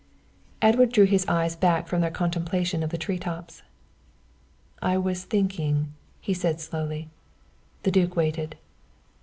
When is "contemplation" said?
2.09-2.81